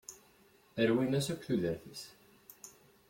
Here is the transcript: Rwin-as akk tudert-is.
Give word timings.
Rwin-as 0.87 1.25
akk 1.33 1.41
tudert-is. 1.47 2.03